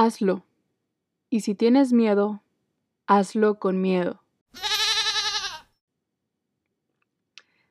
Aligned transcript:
hazlo. 0.00 0.46
Y 1.28 1.40
si 1.40 1.54
tienes 1.54 1.92
miedo, 1.92 2.42
hazlo 3.06 3.58
con 3.58 3.82
miedo. 3.82 4.22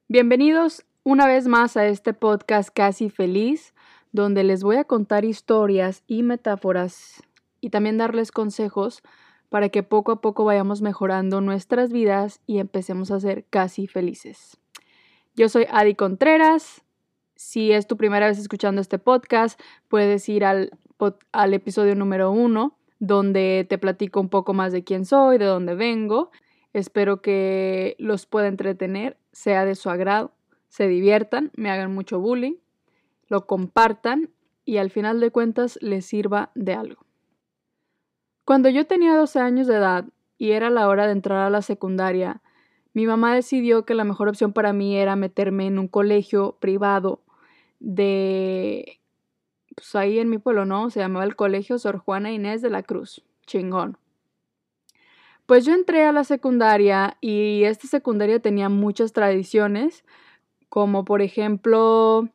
Bienvenidos 0.07 0.85
una 1.03 1.25
vez 1.25 1.47
más 1.47 1.75
a 1.75 1.87
este 1.87 2.13
podcast 2.13 2.69
casi 2.71 3.09
feliz, 3.09 3.73
donde 4.11 4.43
les 4.43 4.63
voy 4.63 4.75
a 4.75 4.83
contar 4.83 5.25
historias 5.25 6.03
y 6.05 6.21
metáforas 6.21 7.23
y 7.61 7.71
también 7.71 7.97
darles 7.97 8.31
consejos 8.31 9.01
para 9.49 9.69
que 9.69 9.81
poco 9.81 10.11
a 10.11 10.21
poco 10.21 10.45
vayamos 10.45 10.83
mejorando 10.83 11.41
nuestras 11.41 11.91
vidas 11.91 12.41
y 12.45 12.59
empecemos 12.59 13.09
a 13.09 13.19
ser 13.19 13.45
casi 13.49 13.87
felices. 13.87 14.59
Yo 15.35 15.49
soy 15.49 15.65
Adi 15.71 15.95
Contreras. 15.95 16.83
Si 17.35 17.71
es 17.71 17.87
tu 17.87 17.97
primera 17.97 18.27
vez 18.27 18.37
escuchando 18.37 18.81
este 18.81 18.99
podcast, 18.99 19.59
puedes 19.87 20.29
ir 20.29 20.45
al, 20.45 20.71
al 21.31 21.53
episodio 21.53 21.95
número 21.95 22.31
uno, 22.31 22.77
donde 22.99 23.65
te 23.69 23.77
platico 23.77 24.19
un 24.19 24.29
poco 24.29 24.53
más 24.53 24.71
de 24.71 24.83
quién 24.83 25.05
soy, 25.05 25.37
de 25.37 25.45
dónde 25.45 25.75
vengo. 25.75 26.31
Espero 26.73 27.21
que 27.21 27.95
los 27.99 28.25
pueda 28.25 28.47
entretener, 28.47 29.17
sea 29.31 29.65
de 29.65 29.75
su 29.75 29.89
agrado, 29.89 30.31
se 30.67 30.87
diviertan, 30.87 31.51
me 31.55 31.71
hagan 31.71 31.93
mucho 31.93 32.19
bullying, 32.19 32.55
lo 33.27 33.47
compartan 33.47 34.29
y 34.65 34.77
al 34.77 34.91
final 34.91 35.19
de 35.19 35.31
cuentas 35.31 35.79
les 35.81 36.05
sirva 36.05 36.51
de 36.53 36.73
algo. 36.73 37.05
Cuando 38.45 38.69
yo 38.69 38.85
tenía 38.85 39.15
12 39.15 39.39
años 39.39 39.67
de 39.67 39.75
edad 39.75 40.05
y 40.37 40.51
era 40.51 40.69
la 40.69 40.87
hora 40.87 41.05
de 41.05 41.13
entrar 41.13 41.45
a 41.45 41.49
la 41.49 41.61
secundaria, 41.61 42.41
mi 42.93 43.05
mamá 43.05 43.35
decidió 43.35 43.85
que 43.85 43.93
la 43.93 44.03
mejor 44.03 44.27
opción 44.27 44.53
para 44.53 44.73
mí 44.73 44.97
era 44.97 45.15
meterme 45.15 45.67
en 45.67 45.79
un 45.79 45.87
colegio 45.87 46.57
privado 46.59 47.21
de... 47.79 48.98
Pues 49.79 49.95
ahí 49.95 50.19
en 50.19 50.29
mi 50.29 50.39
pueblo, 50.39 50.65
¿no? 50.65 50.89
Se 50.89 50.99
llamaba 50.99 51.23
el 51.23 51.37
Colegio 51.37 51.79
Sor 51.79 51.99
Juana 51.99 52.31
Inés 52.31 52.61
de 52.61 52.69
la 52.69 52.83
Cruz. 52.83 53.23
Chingón. 53.47 53.97
Pues 55.45 55.63
yo 55.63 55.73
entré 55.73 56.03
a 56.03 56.11
la 56.11 56.25
secundaria 56.25 57.15
y 57.21 57.63
esta 57.63 57.87
secundaria 57.87 58.41
tenía 58.41 58.67
muchas 58.67 59.13
tradiciones, 59.13 60.03
como 60.67 61.05
por 61.05 61.21
ejemplo 61.21 62.27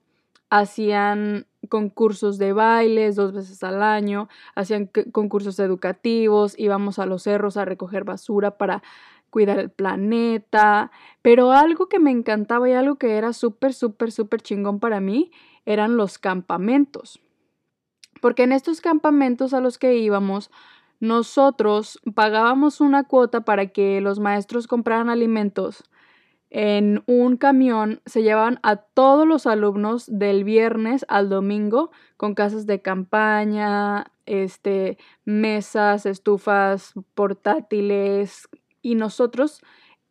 hacían 0.49 1.47
concursos 1.69 2.39
de 2.39 2.55
bailes 2.55 3.15
dos 3.15 3.35
veces 3.35 3.63
al 3.63 3.83
año, 3.83 4.31
hacían 4.55 4.87
concursos 5.13 5.59
educativos, 5.59 6.59
íbamos 6.59 6.99
a 6.99 7.05
los 7.05 7.25
cerros 7.25 7.59
a 7.59 7.67
recoger 7.67 8.05
basura 8.05 8.57
para 8.57 8.83
cuidar 9.29 9.59
el 9.59 9.69
planeta, 9.69 10.91
pero 11.21 11.53
algo 11.53 11.91
que 11.91 11.99
me 11.99 12.11
encantaba 12.11 12.71
y 12.71 12.73
algo 12.73 12.97
que 12.97 13.19
era 13.19 13.35
súper, 13.35 13.75
súper, 13.75 14.13
súper 14.13 14.41
chingón 14.41 14.81
para 14.81 15.01
mí 15.01 15.31
eran 15.67 15.99
los 15.99 16.19
campamentos. 16.19 17.21
Porque 18.25 18.45
en 18.45 18.53
estos 18.53 18.81
campamentos 18.81 19.53
a 19.53 19.61
los 19.61 19.77
que 19.77 19.99
íbamos, 19.99 20.51
nosotros 20.99 22.01
pagábamos 22.15 22.81
una 22.81 23.05
cuota 23.05 23.43
para 23.43 23.67
que 23.67 24.01
los 24.01 24.19
maestros 24.19 24.67
compraran 24.67 25.11
alimentos 25.11 25.85
en 26.49 27.03
un 27.07 27.37
camión 27.37 28.01
se 28.07 28.23
llevaban 28.23 28.61
a 28.63 28.77
todos 28.77 29.29
los 29.29 29.47
alumnos 29.47 30.07
del 30.09 30.43
viernes 30.43 31.05
al 31.09 31.29
domingo 31.29 31.91
con 32.17 32.35
casas 32.35 32.65
de 32.65 32.81
campaña, 32.81 34.07
este, 34.25 34.97
mesas, 35.27 36.07
estufas 36.07 36.95
portátiles 37.13 38.49
y 38.81 38.95
nosotros 38.95 39.61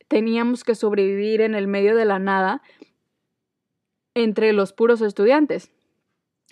teníamos 0.07 0.63
que 0.63 0.75
sobrevivir 0.75 1.41
en 1.41 1.55
el 1.55 1.67
medio 1.67 1.95
de 1.95 2.05
la 2.05 2.19
nada 2.19 2.61
entre 4.13 4.53
los 4.53 4.71
puros 4.71 5.01
estudiantes. 5.01 5.71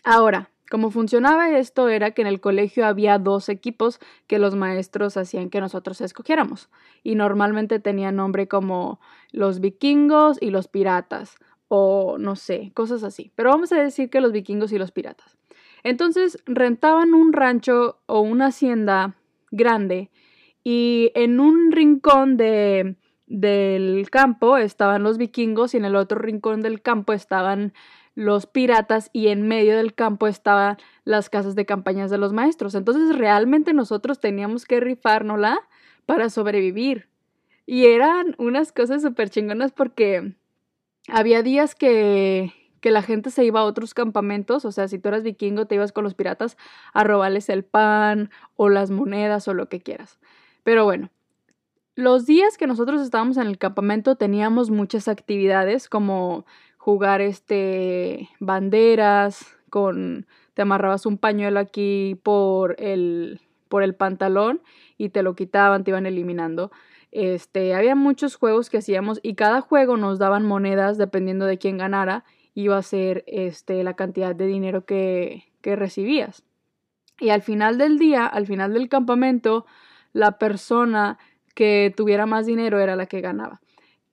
Ahora, 0.04 0.51
Cómo 0.72 0.90
funcionaba 0.90 1.50
esto 1.58 1.90
era 1.90 2.12
que 2.12 2.22
en 2.22 2.30
el 2.30 2.40
colegio 2.40 2.86
había 2.86 3.20
dos 3.20 3.50
equipos 3.50 4.00
que 4.26 4.40
los 4.40 4.56
maestros 4.56 5.18
hacían 5.18 5.50
que 5.50 5.60
nosotros 5.60 6.00
escogiéramos 6.00 6.70
y 7.04 7.16
normalmente 7.16 7.82
tenían 7.82 8.16
nombre 8.16 8.48
como 8.48 9.02
los 9.34 9.60
vikingos 9.60 10.38
y 10.42 10.50
los 10.50 10.70
piratas 10.70 11.36
o 11.68 12.16
no 12.18 12.38
sé, 12.38 12.72
cosas 12.74 13.04
así. 13.04 13.34
Pero 13.36 13.50
vamos 13.50 13.74
a 13.74 13.84
decir 13.84 14.10
que 14.10 14.22
los 14.22 14.32
vikingos 14.32 14.72
y 14.72 14.78
los 14.78 14.94
piratas. 14.94 15.38
Entonces 15.84 16.42
rentaban 16.46 17.14
un 17.14 17.34
rancho 17.34 18.00
o 18.06 18.22
una 18.22 18.46
hacienda 18.46 19.18
grande 19.52 20.10
y 20.64 21.12
en 21.16 21.42
un 21.42 21.74
rincón 21.74 22.38
de, 22.38 22.96
del 23.28 24.10
campo 24.10 24.56
estaban 24.56 25.04
los 25.04 25.18
vikingos 25.18 25.74
y 25.74 25.78
en 25.78 25.84
el 25.84 25.98
otro 25.98 26.18
rincón 26.18 26.62
del 26.62 26.82
campo 26.82 27.12
estaban 27.12 27.74
los 28.16 28.46
piratas 28.46 29.10
y 29.14 29.28
en 29.28 29.48
medio 29.48 29.78
del 29.78 29.94
campo 29.94 30.28
estaban 30.28 30.78
las 31.06 31.30
casas 31.30 31.56
de 31.56 31.66
campañas 31.66 32.12
de 32.12 32.18
los 32.18 32.34
maestros. 32.34 32.76
Entonces 32.76 33.18
realmente 33.18 33.74
nosotros 33.74 34.20
teníamos 34.20 34.66
que 34.66 34.80
rifárnosla 34.80 35.60
para 36.06 36.30
sobrevivir. 36.30 37.08
Y 37.66 37.86
eran 37.86 38.36
unas 38.38 38.72
cosas 38.72 39.02
súper 39.02 39.30
chingonas 39.30 39.72
porque 39.72 40.36
había 41.08 41.42
días 41.42 41.76
que, 41.76 42.54
que 42.82 42.92
la 42.92 43.02
gente 43.02 43.30
se 43.30 43.46
iba 43.46 43.62
a 43.62 43.66
otros 43.66 43.94
campamentos, 43.94 44.66
o 44.66 44.72
sea, 44.72 44.88
si 44.88 45.00
tú 45.00 45.08
eras 45.08 45.24
vikingo 45.24 45.68
te 45.68 45.76
ibas 45.76 45.92
con 45.92 46.04
los 46.04 46.16
piratas 46.16 46.58
a 46.94 47.04
robarles 47.04 47.50
el 47.50 47.64
pan 47.64 48.30
o 48.56 48.70
las 48.70 48.92
monedas 48.92 49.48
o 49.48 49.54
lo 49.54 49.70
que 49.70 49.80
quieras. 49.80 50.20
Pero 50.64 50.84
bueno, 50.84 51.10
los 51.96 52.26
días 52.26 52.58
que 52.58 52.68
nosotros 52.68 53.02
estábamos 53.02 53.38
en 53.38 53.48
el 53.48 53.58
campamento 53.58 54.16
teníamos 54.16 54.70
muchas 54.70 55.08
actividades 55.08 55.90
como 55.90 56.46
jugar 56.82 57.22
este 57.22 58.28
banderas 58.40 59.56
con 59.70 60.26
te 60.56 60.64
amarrabas 60.64 61.06
un 61.06 61.20
pañuelo 61.20 61.60
aquí 61.60 62.20
por 62.24 62.76
el 62.80 63.40
por 63.70 63.84
el 63.84 63.94
pantalón 63.94 64.64
y 64.98 65.10
te 65.10 65.22
lo 65.22 65.36
quitaban, 65.36 65.84
te 65.84 65.92
iban 65.92 66.08
eliminando. 66.08 66.72
Este, 67.12 67.76
había 67.76 67.94
muchos 67.94 68.36
juegos 68.36 68.72
que 68.72 68.80
hacíamos 68.80 69.20
y 69.22 69.36
cada 69.36 69.62
juego 69.62 69.96
nos 69.96 70.18
daban 70.18 70.44
monedas 70.44 70.98
dependiendo 70.98 71.46
de 71.46 71.60
quién 71.60 71.78
ganara, 71.78 72.26
iba 72.56 72.78
a 72.78 72.82
ser 72.82 73.24
este 73.28 73.84
la 73.84 73.96
cantidad 73.96 74.36
de 74.36 74.48
dinero 74.48 74.84
que 74.84 75.44
que 75.62 75.76
recibías. 75.76 76.44
Y 77.20 77.30
al 77.30 77.44
final 77.44 77.78
del 77.78 78.00
día, 78.00 78.26
al 78.26 78.48
final 78.48 78.74
del 78.74 78.90
campamento, 78.90 79.68
la 80.14 80.40
persona 80.40 81.20
que 81.54 81.94
tuviera 81.96 82.26
más 82.26 82.48
dinero 82.48 82.80
era 82.80 82.96
la 82.96 83.06
que 83.06 83.22
ganaba. 83.22 83.62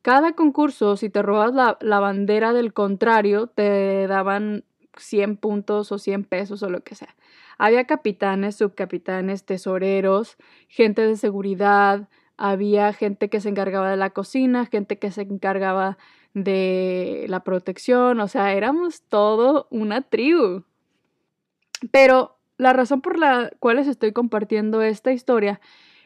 Cada 0.08 0.32
concurso, 0.32 0.96
si 0.96 1.10
te 1.10 1.20
robas 1.20 1.52
la, 1.52 2.00
bandera 2.00 2.54
del 2.54 2.72
contrario, 2.72 3.46
te 3.46 4.06
daban 4.06 4.64
100 4.96 5.36
puntos 5.36 5.92
o 5.92 5.98
100 5.98 6.24
pesos 6.24 6.62
o 6.62 6.70
lo 6.70 6.80
que 6.80 6.94
sea. 6.94 7.14
Había 7.58 7.84
capitanes, 7.84 8.56
subcapitanes, 8.56 9.44
tesoreros, 9.44 10.38
gente 10.66 11.06
de 11.06 11.14
seguridad, 11.16 12.08
había 12.38 12.90
gente 12.94 13.28
que 13.28 13.42
se 13.42 13.50
encargaba 13.50 13.90
de 13.90 13.98
la 13.98 14.08
cocina, 14.08 14.64
gente 14.64 14.98
que 14.98 15.10
se 15.10 15.20
encargaba 15.20 15.98
de 16.32 17.26
la 17.28 17.44
protección, 17.44 18.18
o 18.20 18.28
sea, 18.28 18.54
éramos 18.54 19.02
todo 19.02 19.66
una 19.70 20.00
tribu. 20.00 20.64
Pero 21.90 22.38
la 22.56 22.72
razón 22.72 23.02
por 23.02 23.18
la 23.18 23.50
cual 23.58 23.76
les 23.76 23.86
estoy 23.86 24.12
compartiendo 24.12 24.80
esta 24.80 25.12
historia 25.12 25.60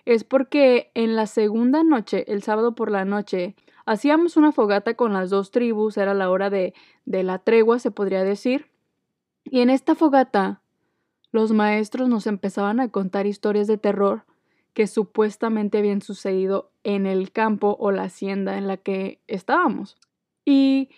es 0.07 0.25
porque 0.25 0.91
en 0.95 1.15
la 1.15 1.29
segunda 1.29 1.85
noche, 1.85 2.25
el 2.27 2.43
sábado 2.43 2.75
por 2.75 2.91
la 2.91 3.05
noche, 3.05 3.55
Hacíamos 3.87 4.37
una 4.37 4.53
fogata 4.53 4.95
con 4.95 5.13
las 5.13 5.31
dos 5.31 5.51
tribus, 5.51 5.97
era 5.97 6.15
la 6.15 6.31
hora 6.31 6.51
de, 6.51 6.75
de 7.05 7.23
la 7.23 7.39
tregua, 7.39 7.79
se 7.79 7.91
podría 7.91 8.25
decir. 8.25 8.67
Y 9.45 9.61
en 9.61 9.71
esta 9.71 9.95
fogata, 9.95 10.63
los 11.33 11.53
maestros 11.53 12.09
nos 12.09 12.27
empezaban 12.27 12.81
a 12.81 12.89
contar 12.89 13.27
historias 13.27 13.67
de 13.67 13.79
terror 13.79 14.25
que 14.75 14.87
supuestamente 14.87 15.79
habían 15.79 16.03
sucedido 16.03 16.71
en 16.85 17.07
el 17.07 17.33
campo 17.33 17.77
o 17.79 17.91
la 17.91 18.05
hacienda 18.05 18.57
en 18.57 18.67
la 18.67 18.77
que 18.77 19.21
estábamos. 19.27 19.97
Y 20.45 20.91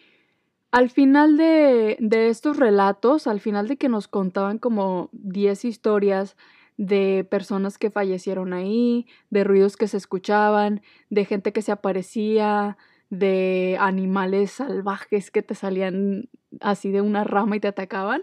al 0.71 0.91
final 0.91 1.37
de, 1.37 1.97
de 2.01 2.29
estos 2.29 2.57
relatos, 2.57 3.27
al 3.27 3.41
final 3.41 3.69
de 3.69 3.77
que 3.77 3.89
nos 3.89 4.09
contaban 4.09 4.59
como 4.59 5.09
10 5.13 5.65
historias 5.65 6.37
de 6.77 7.27
personas 7.29 7.79
que 7.79 7.91
fallecieron 7.91 8.53
ahí, 8.53 9.07
de 9.31 9.45
ruidos 9.45 9.77
que 9.77 9.89
se 9.89 9.97
escuchaban, 9.97 10.83
de 11.11 11.25
gente 11.25 11.53
que 11.53 11.63
se 11.63 11.73
aparecía, 11.73 12.77
de 13.11 13.77
animales 13.81 14.53
salvajes 14.53 15.31
que 15.31 15.43
te 15.43 15.55
salían 15.55 16.29
así 16.61 16.91
de 16.91 17.01
una 17.01 17.25
rama 17.25 17.57
y 17.57 17.61
te 17.61 17.69
atacaban, 17.69 18.23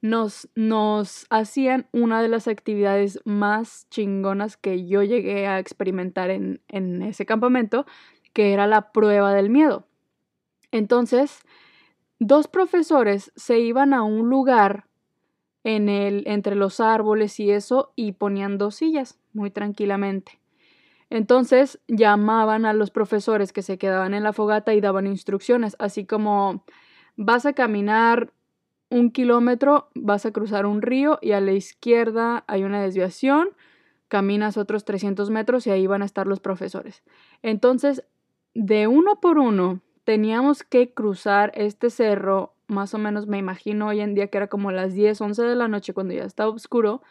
nos, 0.00 0.48
nos 0.54 1.26
hacían 1.30 1.86
una 1.92 2.22
de 2.22 2.28
las 2.28 2.48
actividades 2.48 3.20
más 3.24 3.86
chingonas 3.90 4.56
que 4.56 4.86
yo 4.86 5.02
llegué 5.02 5.46
a 5.46 5.58
experimentar 5.58 6.30
en, 6.30 6.60
en 6.68 7.02
ese 7.02 7.24
campamento, 7.24 7.86
que 8.32 8.52
era 8.52 8.66
la 8.66 8.92
prueba 8.92 9.32
del 9.32 9.50
miedo. 9.50 9.86
Entonces, 10.72 11.42
dos 12.18 12.48
profesores 12.48 13.32
se 13.36 13.60
iban 13.60 13.94
a 13.94 14.02
un 14.02 14.28
lugar 14.28 14.86
en 15.64 15.88
el, 15.88 16.24
entre 16.26 16.54
los 16.54 16.80
árboles 16.80 17.38
y 17.40 17.50
eso 17.50 17.92
y 17.96 18.12
ponían 18.12 18.58
dos 18.58 18.76
sillas 18.76 19.18
muy 19.32 19.50
tranquilamente. 19.50 20.40
Entonces 21.10 21.78
llamaban 21.88 22.64
a 22.64 22.72
los 22.72 22.90
profesores 22.90 23.52
que 23.52 23.62
se 23.62 23.78
quedaban 23.78 24.14
en 24.14 24.22
la 24.22 24.32
fogata 24.32 24.74
y 24.74 24.80
daban 24.80 25.06
instrucciones, 25.06 25.76
así 25.78 26.06
como 26.06 26.64
vas 27.16 27.44
a 27.46 27.52
caminar 27.52 28.32
un 28.92 29.10
kilómetro 29.10 29.88
vas 29.94 30.26
a 30.26 30.32
cruzar 30.32 30.66
un 30.66 30.82
río 30.82 31.18
y 31.22 31.32
a 31.32 31.40
la 31.40 31.52
izquierda 31.52 32.44
hay 32.46 32.64
una 32.64 32.82
desviación, 32.82 33.48
caminas 34.08 34.58
otros 34.58 34.84
300 34.84 35.30
metros 35.30 35.66
y 35.66 35.70
ahí 35.70 35.86
van 35.86 36.02
a 36.02 36.04
estar 36.04 36.26
los 36.26 36.40
profesores. 36.40 37.02
Entonces, 37.42 38.04
de 38.54 38.86
uno 38.86 39.18
por 39.20 39.38
uno, 39.38 39.80
teníamos 40.04 40.62
que 40.62 40.92
cruzar 40.92 41.52
este 41.54 41.88
cerro, 41.88 42.51
más 42.66 42.94
o 42.94 42.98
menos 42.98 43.26
me 43.26 43.38
imagino 43.38 43.88
hoy 43.88 44.00
en 44.00 44.14
día 44.14 44.28
que 44.28 44.38
era 44.38 44.48
como 44.48 44.70
las 44.70 44.94
10, 44.94 45.20
11 45.20 45.42
de 45.42 45.56
la 45.56 45.68
noche 45.68 45.94
cuando 45.94 46.14
ya 46.14 46.24
estaba 46.24 46.50
oscuro, 46.50 47.02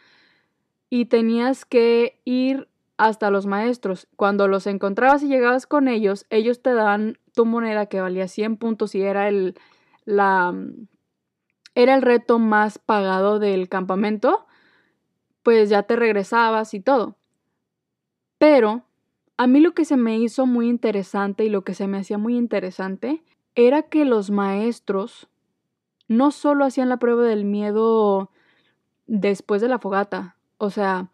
y 0.90 1.06
tenías 1.06 1.64
que 1.64 2.20
ir 2.24 2.68
hasta 2.98 3.30
los 3.30 3.46
maestros. 3.46 4.08
Cuando 4.16 4.46
los 4.46 4.66
encontrabas 4.66 5.22
y 5.22 5.28
llegabas 5.28 5.66
con 5.66 5.88
ellos, 5.88 6.26
ellos 6.30 6.62
te 6.62 6.74
daban 6.74 7.18
tu 7.34 7.46
moneda 7.46 7.86
que 7.86 8.00
valía 8.00 8.28
100 8.28 8.58
puntos 8.58 8.94
y 8.94 9.02
era 9.02 9.28
el, 9.28 9.56
la, 10.04 10.54
era 11.74 11.94
el 11.94 12.02
reto 12.02 12.38
más 12.38 12.78
pagado 12.78 13.38
del 13.38 13.68
campamento, 13.68 14.46
pues 15.42 15.70
ya 15.70 15.82
te 15.82 15.96
regresabas 15.96 16.74
y 16.74 16.80
todo. 16.80 17.16
Pero 18.38 18.84
a 19.36 19.46
mí 19.46 19.60
lo 19.60 19.72
que 19.72 19.84
se 19.84 19.96
me 19.96 20.18
hizo 20.18 20.46
muy 20.46 20.68
interesante 20.68 21.44
y 21.44 21.48
lo 21.48 21.62
que 21.62 21.74
se 21.74 21.86
me 21.86 21.98
hacía 21.98 22.18
muy 22.18 22.36
interesante 22.36 23.22
era 23.54 23.82
que 23.82 24.04
los 24.04 24.30
maestros 24.30 25.28
no 26.16 26.30
solo 26.30 26.64
hacían 26.64 26.88
la 26.88 26.98
prueba 26.98 27.24
del 27.24 27.44
miedo 27.44 28.30
después 29.06 29.60
de 29.60 29.68
la 29.68 29.78
fogata, 29.78 30.36
o 30.58 30.70
sea, 30.70 31.10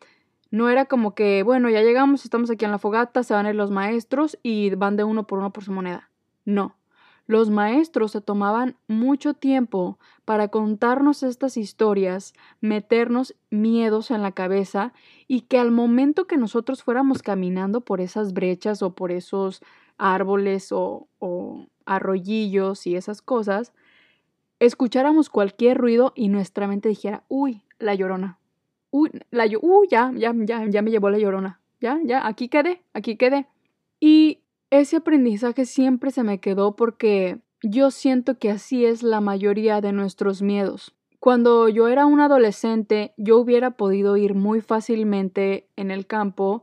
no 0.50 0.68
era 0.68 0.86
como 0.86 1.14
que, 1.14 1.42
bueno, 1.42 1.68
ya 1.68 1.82
llegamos, 1.82 2.24
estamos 2.24 2.50
aquí 2.50 2.64
en 2.64 2.70
la 2.70 2.78
fogata, 2.78 3.22
se 3.22 3.34
van 3.34 3.46
a 3.46 3.50
ir 3.50 3.56
los 3.56 3.70
maestros 3.70 4.38
y 4.42 4.74
van 4.74 4.96
de 4.96 5.04
uno 5.04 5.26
por 5.26 5.38
uno 5.38 5.52
por 5.52 5.64
su 5.64 5.72
moneda. 5.72 6.10
No. 6.44 6.76
Los 7.26 7.50
maestros 7.50 8.12
se 8.12 8.22
tomaban 8.22 8.76
mucho 8.86 9.34
tiempo 9.34 9.98
para 10.24 10.48
contarnos 10.48 11.22
estas 11.22 11.58
historias, 11.58 12.32
meternos 12.62 13.34
miedos 13.50 14.10
en 14.10 14.22
la 14.22 14.32
cabeza 14.32 14.94
y 15.26 15.42
que 15.42 15.58
al 15.58 15.70
momento 15.70 16.26
que 16.26 16.38
nosotros 16.38 16.82
fuéramos 16.82 17.20
caminando 17.20 17.82
por 17.82 18.00
esas 18.00 18.32
brechas 18.32 18.82
o 18.82 18.94
por 18.94 19.12
esos 19.12 19.60
árboles 19.98 20.70
o, 20.72 21.06
arroyillos 21.84 22.86
y 22.86 22.96
esas 22.96 23.20
cosas, 23.20 23.74
escucháramos 24.60 25.30
cualquier 25.30 25.78
ruido 25.78 26.12
y 26.14 26.28
nuestra 26.28 26.66
mente 26.66 26.88
dijera, 26.88 27.24
uy, 27.28 27.62
la 27.78 27.94
llorona. 27.94 28.38
Uy, 28.90 29.10
la, 29.30 29.46
uy 29.60 29.88
ya, 29.90 30.12
ya, 30.14 30.32
ya, 30.34 30.66
ya 30.66 30.82
me 30.82 30.90
llevó 30.90 31.10
la 31.10 31.18
llorona. 31.18 31.60
Ya, 31.80 32.00
ya, 32.04 32.26
aquí 32.26 32.48
quedé, 32.48 32.82
aquí 32.92 33.16
quedé. 33.16 33.46
Y 34.00 34.40
ese 34.70 34.96
aprendizaje 34.96 35.64
siempre 35.64 36.10
se 36.10 36.22
me 36.22 36.40
quedó 36.40 36.74
porque 36.76 37.38
yo 37.62 37.90
siento 37.90 38.38
que 38.38 38.50
así 38.50 38.84
es 38.84 39.02
la 39.02 39.20
mayoría 39.20 39.80
de 39.80 39.92
nuestros 39.92 40.42
miedos. 40.42 40.94
Cuando 41.20 41.68
yo 41.68 41.88
era 41.88 42.06
un 42.06 42.20
adolescente, 42.20 43.12
yo 43.16 43.38
hubiera 43.38 43.72
podido 43.72 44.16
ir 44.16 44.34
muy 44.34 44.60
fácilmente 44.60 45.68
en 45.76 45.90
el 45.90 46.06
campo 46.06 46.62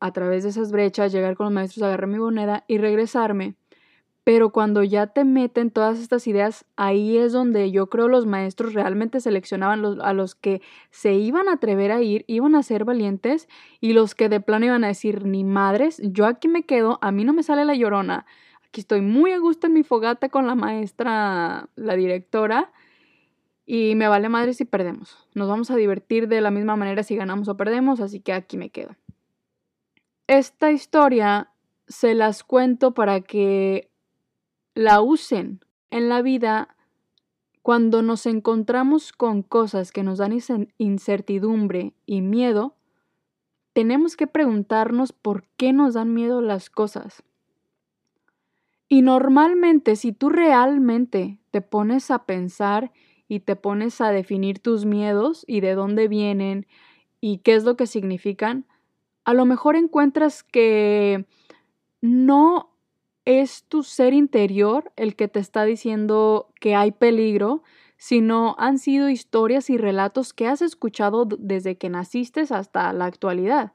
a 0.00 0.12
través 0.12 0.44
de 0.44 0.50
esas 0.50 0.70
brechas, 0.70 1.10
llegar 1.10 1.36
con 1.36 1.46
los 1.46 1.52
maestros, 1.52 1.82
agarrar 1.82 2.08
mi 2.08 2.18
moneda 2.18 2.64
y 2.68 2.78
regresarme. 2.78 3.54
Pero 4.28 4.50
cuando 4.50 4.84
ya 4.84 5.06
te 5.06 5.24
meten 5.24 5.70
todas 5.70 5.98
estas 5.98 6.26
ideas, 6.26 6.66
ahí 6.76 7.16
es 7.16 7.32
donde 7.32 7.70
yo 7.70 7.86
creo 7.86 8.08
los 8.08 8.26
maestros 8.26 8.74
realmente 8.74 9.20
seleccionaban 9.20 10.02
a 10.02 10.12
los 10.12 10.34
que 10.34 10.60
se 10.90 11.14
iban 11.14 11.48
a 11.48 11.54
atrever 11.54 11.92
a 11.92 12.02
ir, 12.02 12.26
iban 12.26 12.54
a 12.54 12.62
ser 12.62 12.84
valientes 12.84 13.48
y 13.80 13.94
los 13.94 14.14
que 14.14 14.28
de 14.28 14.42
plano 14.42 14.66
iban 14.66 14.84
a 14.84 14.88
decir, 14.88 15.24
ni 15.24 15.44
madres, 15.44 15.98
yo 16.04 16.26
aquí 16.26 16.46
me 16.46 16.64
quedo, 16.64 16.98
a 17.00 17.10
mí 17.10 17.24
no 17.24 17.32
me 17.32 17.42
sale 17.42 17.64
la 17.64 17.74
llorona, 17.74 18.26
aquí 18.66 18.82
estoy 18.82 19.00
muy 19.00 19.32
a 19.32 19.38
gusto 19.38 19.66
en 19.66 19.72
mi 19.72 19.82
fogata 19.82 20.28
con 20.28 20.46
la 20.46 20.54
maestra, 20.54 21.70
la 21.74 21.96
directora, 21.96 22.70
y 23.64 23.94
me 23.94 24.08
vale 24.08 24.28
madre 24.28 24.52
si 24.52 24.66
perdemos. 24.66 25.26
Nos 25.32 25.48
vamos 25.48 25.70
a 25.70 25.76
divertir 25.76 26.28
de 26.28 26.42
la 26.42 26.50
misma 26.50 26.76
manera 26.76 27.02
si 27.02 27.16
ganamos 27.16 27.48
o 27.48 27.56
perdemos, 27.56 27.98
así 28.00 28.20
que 28.20 28.34
aquí 28.34 28.58
me 28.58 28.68
quedo. 28.68 28.94
Esta 30.26 30.70
historia 30.70 31.48
se 31.86 32.12
las 32.12 32.44
cuento 32.44 32.92
para 32.92 33.22
que 33.22 33.87
la 34.78 35.00
usen 35.00 35.58
en 35.90 36.08
la 36.08 36.22
vida 36.22 36.76
cuando 37.62 38.00
nos 38.00 38.26
encontramos 38.26 39.12
con 39.12 39.42
cosas 39.42 39.90
que 39.90 40.04
nos 40.04 40.18
dan 40.18 40.38
incertidumbre 40.78 41.94
y 42.06 42.20
miedo, 42.20 42.76
tenemos 43.72 44.16
que 44.16 44.28
preguntarnos 44.28 45.12
por 45.12 45.48
qué 45.56 45.72
nos 45.72 45.94
dan 45.94 46.14
miedo 46.14 46.40
las 46.42 46.70
cosas. 46.70 47.24
Y 48.88 49.02
normalmente 49.02 49.96
si 49.96 50.12
tú 50.12 50.28
realmente 50.28 51.40
te 51.50 51.60
pones 51.60 52.12
a 52.12 52.24
pensar 52.24 52.92
y 53.26 53.40
te 53.40 53.56
pones 53.56 54.00
a 54.00 54.12
definir 54.12 54.60
tus 54.60 54.84
miedos 54.84 55.44
y 55.48 55.58
de 55.58 55.74
dónde 55.74 56.06
vienen 56.06 56.68
y 57.20 57.38
qué 57.38 57.56
es 57.56 57.64
lo 57.64 57.76
que 57.76 57.88
significan, 57.88 58.64
a 59.24 59.34
lo 59.34 59.44
mejor 59.44 59.74
encuentras 59.74 60.44
que 60.44 61.26
no 62.00 62.77
es 63.28 63.64
tu 63.64 63.82
ser 63.82 64.14
interior 64.14 64.90
el 64.96 65.14
que 65.14 65.28
te 65.28 65.38
está 65.38 65.64
diciendo 65.64 66.48
que 66.58 66.74
hay 66.74 66.92
peligro, 66.92 67.62
sino 67.98 68.56
han 68.58 68.78
sido 68.78 69.10
historias 69.10 69.68
y 69.68 69.76
relatos 69.76 70.32
que 70.32 70.48
has 70.48 70.62
escuchado 70.62 71.26
desde 71.26 71.76
que 71.76 71.90
naciste 71.90 72.46
hasta 72.48 72.90
la 72.94 73.04
actualidad. 73.04 73.72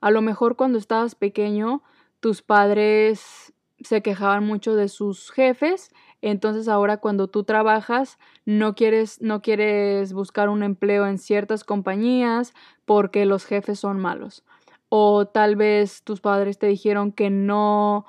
A 0.00 0.12
lo 0.12 0.22
mejor 0.22 0.54
cuando 0.54 0.78
estabas 0.78 1.16
pequeño, 1.16 1.82
tus 2.20 2.42
padres 2.42 3.52
se 3.80 4.00
quejaban 4.00 4.46
mucho 4.46 4.76
de 4.76 4.86
sus 4.86 5.32
jefes, 5.32 5.90
entonces 6.22 6.68
ahora 6.68 6.98
cuando 6.98 7.26
tú 7.26 7.42
trabajas 7.42 8.20
no 8.44 8.76
quieres 8.76 9.20
no 9.20 9.42
quieres 9.42 10.12
buscar 10.12 10.48
un 10.48 10.62
empleo 10.62 11.04
en 11.08 11.18
ciertas 11.18 11.64
compañías 11.64 12.54
porque 12.84 13.26
los 13.26 13.44
jefes 13.44 13.80
son 13.80 13.98
malos. 13.98 14.44
O 14.88 15.26
tal 15.26 15.56
vez 15.56 16.04
tus 16.04 16.20
padres 16.20 16.58
te 16.60 16.68
dijeron 16.68 17.10
que 17.10 17.28
no 17.28 18.06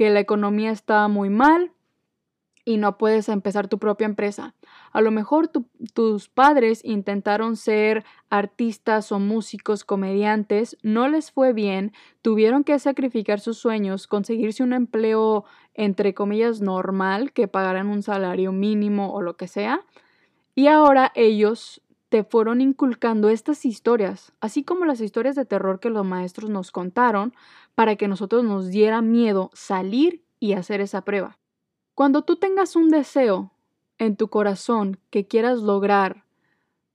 que 0.00 0.08
la 0.08 0.20
economía 0.20 0.70
está 0.70 1.06
muy 1.08 1.28
mal 1.28 1.72
y 2.64 2.78
no 2.78 2.96
puedes 2.96 3.28
empezar 3.28 3.68
tu 3.68 3.78
propia 3.78 4.06
empresa. 4.06 4.54
A 4.92 5.02
lo 5.02 5.10
mejor 5.10 5.50
tus 5.92 6.30
padres 6.30 6.82
intentaron 6.86 7.54
ser 7.58 8.06
artistas 8.30 9.12
o 9.12 9.18
músicos, 9.18 9.84
comediantes, 9.84 10.78
no 10.82 11.06
les 11.06 11.30
fue 11.30 11.52
bien, 11.52 11.92
tuvieron 12.22 12.64
que 12.64 12.78
sacrificar 12.78 13.40
sus 13.40 13.58
sueños, 13.58 14.06
conseguirse 14.06 14.62
un 14.62 14.72
empleo 14.72 15.44
entre 15.74 16.14
comillas 16.14 16.62
normal, 16.62 17.34
que 17.34 17.46
pagaran 17.46 17.88
un 17.88 18.02
salario 18.02 18.52
mínimo 18.52 19.12
o 19.12 19.20
lo 19.20 19.36
que 19.36 19.48
sea, 19.48 19.82
y 20.54 20.68
ahora 20.68 21.12
ellos 21.14 21.82
te 22.10 22.24
fueron 22.24 22.60
inculcando 22.60 23.30
estas 23.30 23.64
historias, 23.64 24.32
así 24.40 24.64
como 24.64 24.84
las 24.84 25.00
historias 25.00 25.36
de 25.36 25.44
terror 25.44 25.78
que 25.78 25.90
los 25.90 26.04
maestros 26.04 26.50
nos 26.50 26.72
contaron, 26.72 27.32
para 27.76 27.94
que 27.96 28.08
nosotros 28.08 28.44
nos 28.44 28.68
diera 28.68 29.00
miedo 29.00 29.50
salir 29.54 30.22
y 30.40 30.52
hacer 30.52 30.80
esa 30.80 31.02
prueba. 31.02 31.38
Cuando 31.94 32.22
tú 32.22 32.36
tengas 32.36 32.74
un 32.74 32.90
deseo 32.90 33.52
en 33.98 34.16
tu 34.16 34.28
corazón 34.28 34.98
que 35.10 35.28
quieras 35.28 35.60
lograr, 35.60 36.24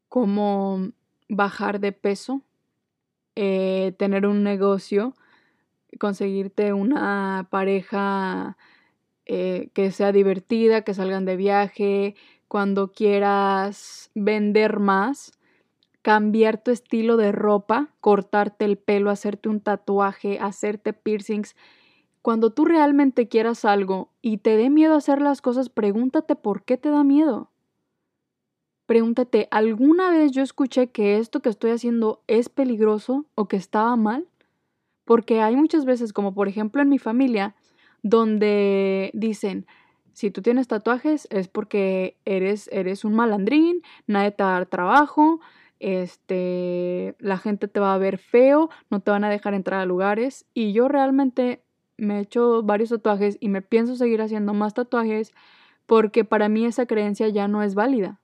como 0.09 0.91
bajar 1.29 1.79
de 1.79 1.93
peso, 1.93 2.41
eh, 3.35 3.93
tener 3.97 4.27
un 4.27 4.43
negocio, 4.43 5.13
conseguirte 5.97 6.73
una 6.73 7.47
pareja 7.49 8.57
eh, 9.25 9.69
que 9.73 9.91
sea 9.91 10.11
divertida, 10.11 10.81
que 10.81 10.93
salgan 10.93 11.25
de 11.25 11.37
viaje, 11.37 12.15
cuando 12.47 12.91
quieras 12.91 14.11
vender 14.15 14.79
más, 14.79 15.33
cambiar 16.01 16.61
tu 16.61 16.71
estilo 16.71 17.17
de 17.17 17.31
ropa, 17.31 17.89
cortarte 17.99 18.65
el 18.65 18.77
pelo, 18.77 19.09
hacerte 19.09 19.49
un 19.49 19.59
tatuaje, 19.59 20.39
hacerte 20.39 20.93
piercings. 20.93 21.55
Cuando 22.21 22.51
tú 22.51 22.65
realmente 22.65 23.27
quieras 23.27 23.65
algo 23.65 24.11
y 24.21 24.37
te 24.37 24.57
dé 24.57 24.69
miedo 24.69 24.95
hacer 24.95 25.21
las 25.21 25.41
cosas, 25.41 25.69
pregúntate 25.69 26.35
por 26.35 26.63
qué 26.63 26.77
te 26.77 26.89
da 26.89 27.03
miedo. 27.03 27.49
Pregúntate, 28.85 29.47
¿alguna 29.49 30.11
vez 30.11 30.31
yo 30.31 30.43
escuché 30.43 30.91
que 30.91 31.17
esto 31.17 31.41
que 31.41 31.49
estoy 31.49 31.71
haciendo 31.71 32.21
es 32.27 32.49
peligroso 32.49 33.25
o 33.33 33.47
que 33.47 33.57
estaba 33.57 33.95
mal? 33.95 34.27
Porque 35.05 35.41
hay 35.41 35.55
muchas 35.55 35.85
veces, 35.85 36.13
como 36.13 36.35
por 36.35 36.47
ejemplo 36.47 36.83
en 36.83 36.89
mi 36.89 36.99
familia, 36.99 37.55
donde 38.03 39.09
dicen, 39.15 39.65
si 40.15 40.31
tú 40.31 40.41
tienes 40.41 40.69
tatuajes 40.69 41.27
es 41.29 41.49
porque 41.49 42.17
eres, 42.23 42.69
eres 42.71 43.03
un 43.03 43.15
malandrín, 43.15 43.81
nadie 44.07 44.31
te 44.31 44.43
va 44.43 44.51
a 44.51 44.53
dar 44.53 44.65
trabajo, 44.65 45.41
este, 45.79 47.15
la 47.19 47.37
gente 47.37 47.67
te 47.67 47.81
va 47.81 47.93
a 47.93 47.97
ver 47.97 48.17
feo, 48.17 48.69
no 48.89 49.01
te 49.01 49.11
van 49.11 49.25
a 49.25 49.29
dejar 49.29 49.53
entrar 49.53 49.81
a 49.81 49.85
lugares 49.85 50.45
y 50.53 50.71
yo 50.71 50.87
realmente 50.87 51.61
me 51.97 52.17
he 52.17 52.21
hecho 52.21 52.63
varios 52.63 52.89
tatuajes 52.89 53.37
y 53.41 53.49
me 53.49 53.61
pienso 53.61 53.97
seguir 53.97 54.21
haciendo 54.21 54.53
más 54.53 54.73
tatuajes 54.73 55.33
porque 55.85 56.23
para 56.23 56.47
mí 56.47 56.65
esa 56.65 56.85
creencia 56.85 57.27
ya 57.27 57.49
no 57.49 57.61
es 57.61 57.75
válida. 57.75 58.21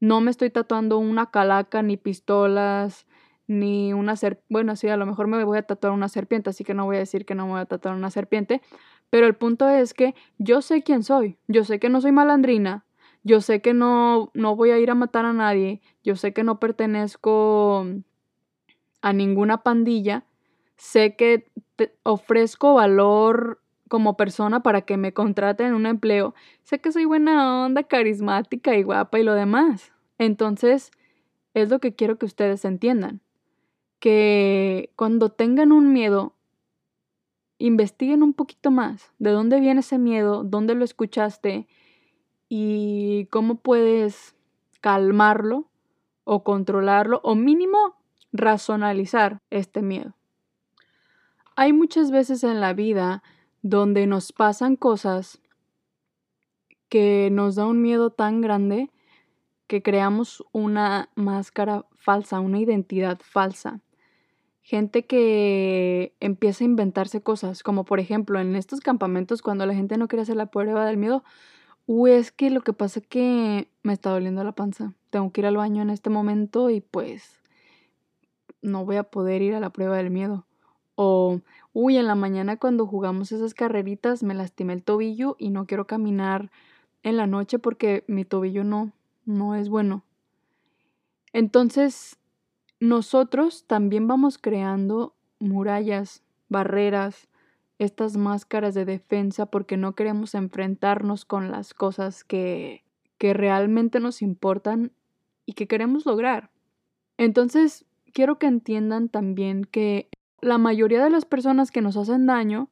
No 0.00 0.22
me 0.22 0.30
estoy 0.30 0.48
tatuando 0.48 0.96
una 0.96 1.30
calaca, 1.30 1.82
ni 1.82 1.98
pistolas, 1.98 3.06
ni 3.46 3.92
una 3.92 4.16
serpiente. 4.16 4.46
Bueno, 4.48 4.76
sí, 4.76 4.88
a 4.88 4.96
lo 4.96 5.06
mejor 5.06 5.26
me 5.26 5.44
voy 5.44 5.58
a 5.58 5.62
tatuar 5.62 5.92
una 5.92 6.08
serpiente, 6.08 6.50
así 6.50 6.64
que 6.64 6.74
no 6.74 6.86
voy 6.86 6.96
a 6.96 7.00
decir 7.00 7.24
que 7.26 7.34
no 7.34 7.46
me 7.46 7.52
voy 7.52 7.60
a 7.60 7.66
tatuar 7.66 7.94
una 7.94 8.10
serpiente. 8.10 8.62
Pero 9.12 9.26
el 9.26 9.34
punto 9.34 9.68
es 9.68 9.92
que 9.92 10.14
yo 10.38 10.62
sé 10.62 10.82
quién 10.82 11.02
soy. 11.02 11.36
Yo 11.46 11.64
sé 11.64 11.78
que 11.78 11.90
no 11.90 12.00
soy 12.00 12.12
malandrina. 12.12 12.86
Yo 13.24 13.42
sé 13.42 13.60
que 13.60 13.74
no, 13.74 14.30
no 14.32 14.56
voy 14.56 14.70
a 14.70 14.78
ir 14.78 14.90
a 14.90 14.94
matar 14.94 15.26
a 15.26 15.34
nadie, 15.34 15.82
yo 16.02 16.16
sé 16.16 16.32
que 16.32 16.42
no 16.42 16.58
pertenezco 16.58 17.86
a 19.00 19.12
ninguna 19.12 19.62
pandilla, 19.62 20.24
sé 20.76 21.14
que 21.14 21.46
te 21.76 21.94
ofrezco 22.02 22.74
valor 22.74 23.60
como 23.88 24.16
persona 24.16 24.64
para 24.64 24.80
que 24.80 24.96
me 24.96 25.12
contraten 25.12 25.68
en 25.68 25.74
un 25.74 25.86
empleo, 25.86 26.34
sé 26.62 26.80
que 26.80 26.90
soy 26.90 27.04
buena 27.04 27.64
onda, 27.66 27.84
carismática 27.84 28.74
y 28.74 28.82
guapa 28.82 29.20
y 29.20 29.22
lo 29.22 29.34
demás. 29.34 29.92
Entonces, 30.18 30.90
es 31.54 31.68
lo 31.68 31.78
que 31.78 31.94
quiero 31.94 32.18
que 32.18 32.26
ustedes 32.26 32.64
entiendan, 32.64 33.20
que 34.00 34.90
cuando 34.96 35.28
tengan 35.28 35.70
un 35.70 35.92
miedo, 35.92 36.34
investiguen 37.66 38.24
un 38.24 38.34
poquito 38.34 38.72
más 38.72 39.12
de 39.20 39.30
dónde 39.30 39.60
viene 39.60 39.80
ese 39.80 39.98
miedo, 39.98 40.42
dónde 40.42 40.74
lo 40.74 40.84
escuchaste 40.84 41.68
y 42.48 43.26
cómo 43.26 43.54
puedes 43.56 44.34
calmarlo 44.80 45.68
o 46.24 46.42
controlarlo 46.42 47.20
o 47.22 47.36
mínimo 47.36 47.96
racionalizar 48.32 49.40
este 49.50 49.80
miedo. 49.80 50.16
Hay 51.54 51.72
muchas 51.72 52.10
veces 52.10 52.42
en 52.42 52.60
la 52.60 52.72
vida 52.72 53.22
donde 53.62 54.08
nos 54.08 54.32
pasan 54.32 54.74
cosas 54.74 55.40
que 56.88 57.28
nos 57.30 57.54
da 57.54 57.66
un 57.66 57.80
miedo 57.80 58.10
tan 58.10 58.40
grande 58.40 58.90
que 59.68 59.82
creamos 59.82 60.44
una 60.50 61.10
máscara 61.14 61.86
falsa, 61.94 62.40
una 62.40 62.58
identidad 62.58 63.20
falsa 63.22 63.80
gente 64.62 65.04
que 65.04 66.14
empieza 66.20 66.64
a 66.64 66.66
inventarse 66.66 67.20
cosas, 67.20 67.62
como 67.62 67.84
por 67.84 68.00
ejemplo 68.00 68.38
en 68.38 68.56
estos 68.56 68.80
campamentos 68.80 69.42
cuando 69.42 69.66
la 69.66 69.74
gente 69.74 69.98
no 69.98 70.08
quiere 70.08 70.22
hacer 70.22 70.36
la 70.36 70.46
prueba 70.46 70.86
del 70.86 70.96
miedo, 70.96 71.24
uy, 71.86 72.12
es 72.12 72.32
que 72.32 72.50
lo 72.50 72.62
que 72.62 72.72
pasa 72.72 73.00
es 73.00 73.06
que 73.06 73.68
me 73.82 73.92
está 73.92 74.10
doliendo 74.10 74.44
la 74.44 74.52
panza, 74.52 74.94
tengo 75.10 75.32
que 75.32 75.40
ir 75.40 75.46
al 75.46 75.56
baño 75.56 75.82
en 75.82 75.90
este 75.90 76.10
momento 76.10 76.70
y 76.70 76.80
pues 76.80 77.40
no 78.62 78.84
voy 78.84 78.96
a 78.96 79.02
poder 79.02 79.42
ir 79.42 79.54
a 79.54 79.60
la 79.60 79.70
prueba 79.70 79.96
del 79.96 80.10
miedo. 80.10 80.46
O, 80.94 81.40
uy, 81.72 81.96
en 81.96 82.06
la 82.06 82.14
mañana 82.14 82.56
cuando 82.56 82.86
jugamos 82.86 83.32
esas 83.32 83.54
carreritas 83.54 84.22
me 84.22 84.34
lastimé 84.34 84.74
el 84.74 84.84
tobillo 84.84 85.36
y 85.38 85.50
no 85.50 85.66
quiero 85.66 85.86
caminar 85.86 86.50
en 87.02 87.16
la 87.16 87.26
noche 87.26 87.58
porque 87.58 88.04
mi 88.06 88.24
tobillo 88.24 88.62
no, 88.62 88.92
no 89.24 89.56
es 89.56 89.68
bueno. 89.68 90.04
Entonces, 91.32 92.18
nosotros 92.82 93.64
también 93.68 94.08
vamos 94.08 94.38
creando 94.38 95.14
murallas, 95.38 96.24
barreras, 96.48 97.28
estas 97.78 98.16
máscaras 98.16 98.74
de 98.74 98.84
defensa 98.84 99.46
porque 99.46 99.76
no 99.76 99.94
queremos 99.94 100.34
enfrentarnos 100.34 101.24
con 101.24 101.52
las 101.52 101.74
cosas 101.74 102.24
que, 102.24 102.82
que 103.18 103.34
realmente 103.34 104.00
nos 104.00 104.20
importan 104.20 104.90
y 105.46 105.52
que 105.52 105.68
queremos 105.68 106.06
lograr. 106.06 106.50
Entonces, 107.18 107.84
quiero 108.12 108.40
que 108.40 108.48
entiendan 108.48 109.08
también 109.08 109.64
que 109.64 110.08
la 110.40 110.58
mayoría 110.58 111.04
de 111.04 111.10
las 111.10 111.24
personas 111.24 111.70
que 111.70 111.82
nos 111.82 111.96
hacen 111.96 112.26
daño 112.26 112.68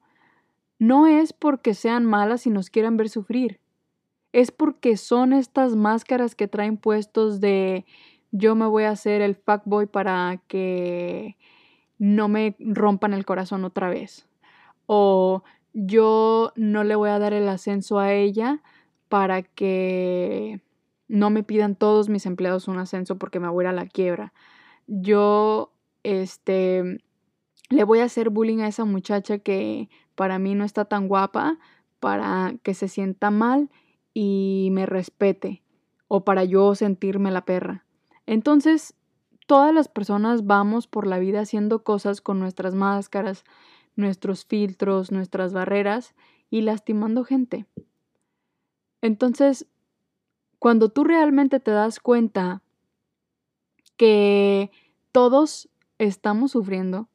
no 0.81 1.07
es 1.07 1.33
porque 1.33 1.73
sean 1.73 2.05
malas 2.05 2.49
y 2.49 2.51
nos 2.51 2.69
quieran 2.69 2.97
ver 2.97 3.11
sufrir. 3.11 3.61
Es 4.33 4.51
porque 4.51 4.97
son 4.97 5.33
estas 5.33 5.77
máscaras 5.77 6.35
que 6.35 6.49
traen 6.49 6.79
puestos 6.79 7.41
de 7.41 7.85
yo 8.33 8.55
me 8.55 8.67
voy 8.67 8.85
a 8.85 8.91
hacer 8.91 9.23
el 9.23 9.35
fuckboy 9.35 9.87
para 9.87 10.41
que 10.47 11.37
no 11.99 12.29
me 12.29 12.57
rompan 12.59 13.13
el 13.13 13.25
corazón 13.25 13.65
otra 13.65 13.89
vez. 13.91 14.27
O 14.87 15.43
yo 15.73 16.53
no 16.57 16.85
le 16.85 16.95
voy 16.95 17.11
a 17.11 17.19
dar 17.19 17.33
el 17.33 17.49
ascenso 17.49 17.99
a 17.99 18.13
ella 18.13 18.63
para 19.09 19.43
que 19.43 20.61
no 21.09 21.31
me 21.31 21.43
pidan 21.43 21.75
todos 21.75 22.09
mis 22.09 22.27
empleados 22.27 22.69
un 22.69 22.79
ascenso 22.79 23.19
porque 23.19 23.41
me 23.41 23.49
voy 23.49 23.67
a 23.67 23.73
la 23.73 23.87
quiebra. 23.87 24.33
Yo, 24.87 25.73
este, 26.03 27.03
le 27.69 27.85
voy 27.85 28.01
a 28.01 28.05
hacer 28.05 28.31
bullying 28.31 28.61
a 28.61 28.69
esa 28.69 28.85
muchacha 28.85 29.39
que 29.39 29.89
para 30.15 30.39
mí 30.39 30.55
no 30.55 30.65
está 30.65 30.85
tan 30.85 31.09
guapa 31.09 31.59
para 31.99 32.55
que 32.63 32.75
se 32.75 32.89
sienta 32.89 33.31
mal 33.31 33.71
y 34.15 34.71
me 34.73 34.87
respete 34.87 35.63
o 36.09 36.25
para 36.25 36.45
yo 36.45 36.75
sentirme 36.75 37.31
la 37.31 37.45
perra. 37.45 37.85
Entonces, 38.27 38.95
todas 39.47 39.75
las 39.75 39.89
personas 39.89 40.47
vamos 40.47 40.87
por 40.87 41.07
la 41.07 41.19
vida 41.19 41.41
haciendo 41.41 41.83
cosas 41.83 42.21
con 42.21 42.39
nuestras 42.39 42.75
máscaras, 42.75 43.45
nuestros 43.97 44.45
filtros, 44.45 45.11
nuestras 45.11 45.53
barreras 45.53 46.15
y 46.51 46.63
lastimando 46.63 47.25
gente. 47.25 47.67
Entonces, 49.03 49.67
cuando 50.59 50.91
tú 50.91 51.05
realmente 51.05 51.59
te 51.59 51.71
das 51.71 52.01
cuenta 52.01 52.63
que 53.97 54.71
todos 55.13 55.69
estamos 55.99 56.53
sufriendo, 56.53 57.09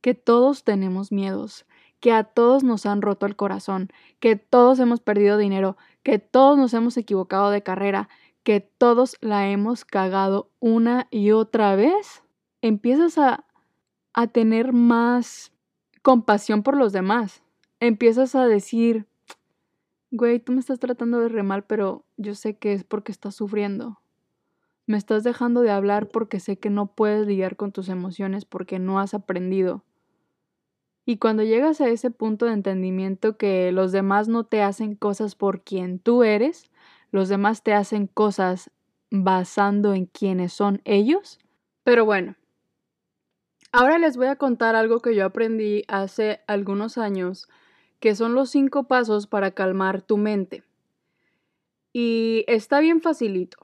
que 0.00 0.14
todos 0.14 0.64
tenemos 0.64 1.12
miedos, 1.12 1.66
que 2.00 2.12
a 2.12 2.24
todos 2.24 2.64
nos 2.64 2.86
han 2.86 3.02
roto 3.02 3.26
el 3.26 3.36
corazón, 3.36 3.90
que 4.18 4.36
todos 4.36 4.78
hemos 4.80 5.00
perdido 5.00 5.36
dinero, 5.36 5.76
que 6.02 6.18
todos 6.18 6.56
nos 6.56 6.72
hemos 6.72 6.96
equivocado 6.96 7.50
de 7.50 7.62
carrera, 7.62 8.08
que 8.50 8.58
todos 8.58 9.16
la 9.20 9.48
hemos 9.48 9.84
cagado 9.84 10.50
una 10.58 11.06
y 11.12 11.30
otra 11.30 11.76
vez, 11.76 12.24
empiezas 12.62 13.16
a, 13.16 13.44
a 14.12 14.26
tener 14.26 14.72
más 14.72 15.52
compasión 16.02 16.64
por 16.64 16.76
los 16.76 16.92
demás. 16.92 17.44
Empiezas 17.78 18.34
a 18.34 18.48
decir, 18.48 19.06
güey, 20.10 20.40
tú 20.40 20.50
me 20.50 20.58
estás 20.58 20.80
tratando 20.80 21.20
de 21.20 21.28
re 21.28 21.44
mal, 21.44 21.62
pero 21.62 22.04
yo 22.16 22.34
sé 22.34 22.56
que 22.56 22.72
es 22.72 22.82
porque 22.82 23.12
estás 23.12 23.36
sufriendo. 23.36 24.00
Me 24.84 24.98
estás 24.98 25.22
dejando 25.22 25.60
de 25.60 25.70
hablar 25.70 26.08
porque 26.08 26.40
sé 26.40 26.58
que 26.58 26.70
no 26.70 26.88
puedes 26.88 27.28
lidiar 27.28 27.54
con 27.54 27.70
tus 27.70 27.88
emociones 27.88 28.46
porque 28.46 28.80
no 28.80 28.98
has 28.98 29.14
aprendido. 29.14 29.84
Y 31.06 31.18
cuando 31.18 31.44
llegas 31.44 31.80
a 31.80 31.88
ese 31.88 32.10
punto 32.10 32.46
de 32.46 32.54
entendimiento 32.54 33.36
que 33.36 33.70
los 33.70 33.92
demás 33.92 34.26
no 34.26 34.42
te 34.42 34.60
hacen 34.60 34.96
cosas 34.96 35.36
por 35.36 35.62
quien 35.62 36.00
tú 36.00 36.24
eres, 36.24 36.69
los 37.10 37.28
demás 37.28 37.62
te 37.62 37.74
hacen 37.74 38.06
cosas 38.06 38.70
basando 39.10 39.94
en 39.94 40.06
quiénes 40.06 40.52
son 40.52 40.80
ellos. 40.84 41.38
Pero 41.84 42.04
bueno, 42.04 42.36
ahora 43.72 43.98
les 43.98 44.16
voy 44.16 44.26
a 44.26 44.36
contar 44.36 44.76
algo 44.76 45.00
que 45.00 45.14
yo 45.14 45.24
aprendí 45.24 45.84
hace 45.88 46.40
algunos 46.46 46.98
años, 46.98 47.48
que 47.98 48.14
son 48.14 48.34
los 48.34 48.50
cinco 48.50 48.84
pasos 48.84 49.26
para 49.26 49.50
calmar 49.50 50.02
tu 50.02 50.16
mente. 50.16 50.62
Y 51.92 52.44
está 52.46 52.80
bien 52.80 53.00
facilito. 53.00 53.58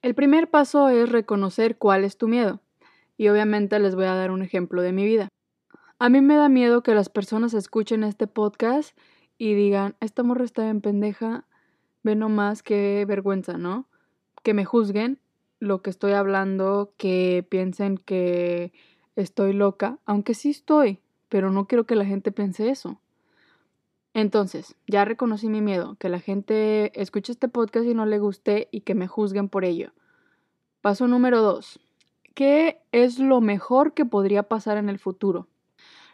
El 0.00 0.14
primer 0.14 0.50
paso 0.50 0.88
es 0.88 1.08
reconocer 1.08 1.76
cuál 1.76 2.04
es 2.04 2.16
tu 2.16 2.26
miedo. 2.26 2.60
Y 3.16 3.28
obviamente 3.28 3.78
les 3.78 3.94
voy 3.94 4.06
a 4.06 4.14
dar 4.14 4.30
un 4.30 4.42
ejemplo 4.42 4.82
de 4.82 4.92
mi 4.92 5.04
vida. 5.04 5.28
A 5.98 6.08
mí 6.08 6.20
me 6.20 6.34
da 6.34 6.48
miedo 6.48 6.82
que 6.82 6.94
las 6.94 7.08
personas 7.08 7.54
escuchen 7.54 8.02
este 8.02 8.26
podcast 8.26 8.98
y 9.38 9.54
digan, 9.54 9.94
esta 10.00 10.24
morra 10.24 10.44
está 10.44 10.64
bien 10.64 10.80
pendeja, 10.80 11.46
Ve 12.02 12.14
nomás 12.14 12.62
qué 12.62 13.04
vergüenza, 13.06 13.58
¿no? 13.58 13.86
Que 14.42 14.54
me 14.54 14.64
juzguen 14.64 15.20
lo 15.60 15.82
que 15.82 15.90
estoy 15.90 16.12
hablando, 16.12 16.92
que 16.96 17.46
piensen 17.48 17.96
que 17.96 18.72
estoy 19.14 19.52
loca, 19.52 19.98
aunque 20.04 20.34
sí 20.34 20.50
estoy, 20.50 20.98
pero 21.28 21.50
no 21.50 21.66
quiero 21.66 21.84
que 21.84 21.94
la 21.94 22.04
gente 22.04 22.32
piense 22.32 22.68
eso. 22.68 23.00
Entonces, 24.14 24.74
ya 24.86 25.04
reconocí 25.04 25.48
mi 25.48 25.60
miedo, 25.60 25.96
que 25.98 26.08
la 26.08 26.20
gente 26.20 26.92
escuche 27.00 27.32
este 27.32 27.48
podcast 27.48 27.86
y 27.86 27.94
no 27.94 28.04
le 28.04 28.18
guste 28.18 28.68
y 28.70 28.80
que 28.80 28.94
me 28.94 29.06
juzguen 29.06 29.48
por 29.48 29.64
ello. 29.64 29.92
Paso 30.80 31.06
número 31.06 31.40
dos. 31.40 31.80
¿Qué 32.34 32.80
es 32.92 33.18
lo 33.18 33.40
mejor 33.40 33.94
que 33.94 34.04
podría 34.04 34.42
pasar 34.42 34.76
en 34.76 34.88
el 34.88 34.98
futuro? 34.98 35.46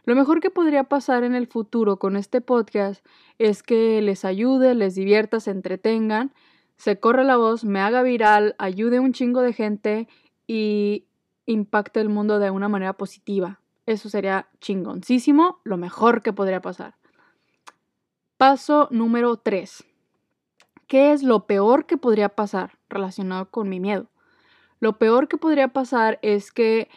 Lo 0.09 0.15
mejor 0.15 0.41
que 0.41 0.49
podría 0.49 0.85
pasar 0.85 1.23
en 1.23 1.35
el 1.35 1.47
futuro 1.47 1.99
con 1.99 2.17
este 2.17 2.41
podcast 2.41 3.05
es 3.38 3.62
que 3.62 4.00
les 4.00 4.25
ayude, 4.25 4.75
les 4.75 4.95
divierta, 4.95 5.38
se 5.38 5.50
entretengan, 5.50 6.33
se 6.79 6.99
corre 6.99 7.25
la 7.25 7.37
voz, 7.37 7.67
me 7.67 7.81
haga 7.81 8.00
viral, 8.00 8.55
ayude 8.57 8.97
a 8.97 9.00
un 9.03 9.12
chingo 9.12 9.43
de 9.43 9.53
gente 9.53 10.09
y 10.47 11.05
impacte 11.45 12.00
el 12.00 12.09
mundo 12.09 12.38
de 12.38 12.50
una 12.50 12.71
manera 12.71 12.95
positiva. 12.95 13.61
Eso 13.85 14.09
sería 14.09 14.49
chingoncísimo, 14.61 15.61
lo 15.62 15.77
mejor 15.77 16.23
que 16.23 16.33
podría 16.33 16.62
pasar. 16.62 16.95
Paso 18.38 18.88
número 18.91 19.37
3. 19.37 19.85
¿Qué 20.87 21.12
es 21.12 21.23
lo 21.23 21.45
peor 21.47 21.85
que 21.85 21.99
podría 21.99 22.31
pasar 22.31 22.79
relacionado 22.88 23.50
con 23.50 23.69
mi 23.69 23.79
miedo? 23.79 24.07
Lo 24.81 24.97
peor 24.97 25.29
que 25.29 25.37
podría 25.37 25.69
pasar 25.69 26.19
es 26.23 26.50
que 26.50 26.88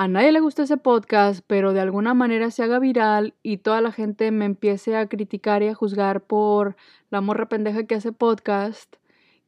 a 0.00 0.08
nadie 0.08 0.32
le 0.32 0.40
gusta 0.40 0.62
ese 0.62 0.78
podcast, 0.78 1.44
pero 1.46 1.74
de 1.74 1.80
alguna 1.80 2.14
manera 2.14 2.50
se 2.50 2.62
haga 2.62 2.78
viral 2.78 3.34
y 3.42 3.58
toda 3.58 3.82
la 3.82 3.92
gente 3.92 4.30
me 4.30 4.46
empiece 4.46 4.96
a 4.96 5.06
criticar 5.06 5.62
y 5.62 5.68
a 5.68 5.74
juzgar 5.74 6.22
por 6.22 6.74
la 7.10 7.20
morra 7.20 7.50
pendeja 7.50 7.84
que 7.84 7.96
hace 7.96 8.10
podcast, 8.10 8.96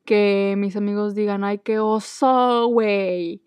que 0.04 0.52
mis 0.58 0.76
amigos 0.76 1.14
digan, 1.14 1.42
ay, 1.42 1.60
qué 1.60 1.78
oso, 1.78 2.66
güey, 2.66 3.40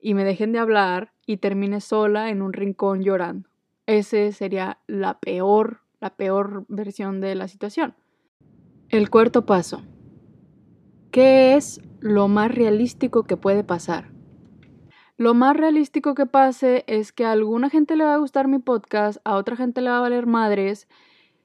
y 0.00 0.14
me 0.14 0.24
dejen 0.24 0.52
de 0.52 0.60
hablar 0.60 1.12
y 1.26 1.36
termine 1.36 1.82
sola 1.82 2.30
en 2.30 2.40
un 2.40 2.54
rincón 2.54 3.02
llorando. 3.02 3.50
Ese 3.84 4.32
sería 4.32 4.78
la 4.86 5.20
peor, 5.20 5.80
la 6.00 6.16
peor 6.16 6.64
versión 6.68 7.20
de 7.20 7.34
la 7.34 7.48
situación. 7.48 7.96
El 8.88 9.10
cuarto 9.10 9.44
paso. 9.44 9.82
¿Qué 11.10 11.54
es 11.54 11.82
lo 12.00 12.28
más 12.28 12.50
realístico 12.50 13.24
que 13.24 13.36
puede 13.36 13.62
pasar? 13.62 14.13
Lo 15.16 15.32
más 15.32 15.56
realístico 15.56 16.14
que 16.16 16.26
pase 16.26 16.82
es 16.88 17.12
que 17.12 17.24
a 17.24 17.30
alguna 17.30 17.70
gente 17.70 17.94
le 17.94 18.04
va 18.04 18.14
a 18.14 18.18
gustar 18.18 18.48
mi 18.48 18.58
podcast, 18.58 19.18
a 19.24 19.36
otra 19.36 19.54
gente 19.54 19.80
le 19.80 19.90
va 19.90 19.98
a 19.98 20.00
valer 20.00 20.26
madres. 20.26 20.88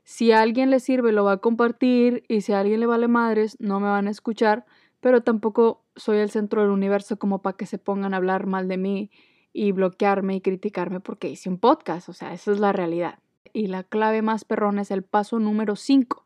Si 0.04 0.32
a 0.32 0.42
alguien 0.42 0.72
le 0.72 0.80
sirve, 0.80 1.12
lo 1.12 1.24
va 1.24 1.34
a 1.34 1.38
compartir 1.38 2.24
y 2.28 2.42
si 2.42 2.52
a 2.52 2.62
alguien 2.62 2.80
le 2.80 2.88
vale 2.88 3.08
madres, 3.08 3.58
no 3.60 3.80
me 3.80 3.88
van 3.88 4.08
a 4.08 4.12
escuchar, 4.12 4.66
pero 5.02 5.22
tampoco 5.22 5.84
soy 5.96 6.18
el 6.18 6.32
centro 6.32 6.64
del 6.64 6.72
universo 6.72 7.20
como 7.20 7.44
para 7.44 7.58
que 7.58 7.68
se 7.68 7.78
pongan 7.78 8.16
a 8.16 8.18
hablar 8.18 8.48
mal 8.48 8.68
de 8.68 8.78
mí 8.78 9.12
y 9.54 9.72
bloquearme 9.72 10.36
y 10.36 10.42
criticarme 10.42 11.00
porque 11.00 11.30
hice 11.30 11.48
un 11.48 11.60
podcast, 11.60 12.10
o 12.10 12.14
sea, 12.14 12.34
esa 12.34 12.52
es 12.52 12.60
la 12.60 12.72
realidad. 12.72 13.20
Y 13.54 13.68
la 13.68 13.84
clave 13.84 14.24
más 14.24 14.46
perrona 14.46 14.82
es 14.82 14.90
el 14.90 15.04
paso 15.04 15.38
número 15.38 15.76
5. 15.76 16.26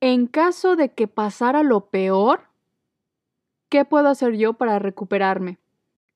En 0.00 0.26
caso 0.26 0.76
de 0.76 0.94
que 0.94 1.08
pasara 1.08 1.62
lo 1.62 1.90
peor, 1.90 2.48
¿qué 3.68 3.84
puedo 3.84 4.08
hacer 4.08 4.36
yo 4.36 4.54
para 4.54 4.78
recuperarme? 4.78 5.58